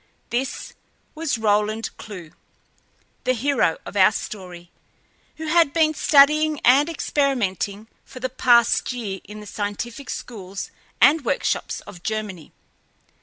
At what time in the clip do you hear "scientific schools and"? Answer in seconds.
9.45-11.23